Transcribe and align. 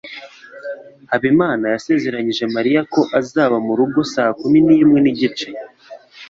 Habimana 1.11 1.65
yasezeranyije 1.73 2.43
Mariya 2.55 2.81
ko 2.93 3.01
azaba 3.19 3.55
mu 3.65 3.73
rugo 3.79 3.99
saa 4.13 4.31
kumi 4.39 4.57
nimwe 4.67 4.99
nigice. 5.01 5.47